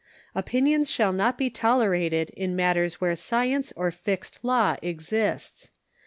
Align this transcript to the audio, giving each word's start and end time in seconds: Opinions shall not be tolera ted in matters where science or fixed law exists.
Opinions 0.33 0.89
shall 0.89 1.13
not 1.13 1.37
be 1.37 1.51
tolera 1.51 2.09
ted 2.09 2.31
in 2.31 2.55
matters 2.55 2.99
where 2.99 3.13
science 3.13 3.71
or 3.75 3.91
fixed 3.91 4.39
law 4.41 4.75
exists. 4.81 5.69